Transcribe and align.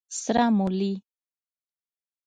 🫜 0.03 0.03
سره 0.23 0.45
مولي 0.57 0.93